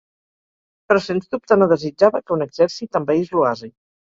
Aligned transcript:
Però, 0.91 1.01
sens 1.09 1.29
dubte, 1.35 1.59
no 1.63 1.67
desitjava 1.73 2.23
que 2.25 2.35
un 2.39 2.47
exèrcit 2.49 3.01
envaís 3.03 3.35
l'oasi. 3.37 3.75